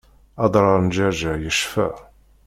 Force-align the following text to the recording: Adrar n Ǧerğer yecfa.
Adrar 0.43 0.79
n 0.81 0.87
Ǧerğer 0.95 1.37
yecfa. 1.43 1.87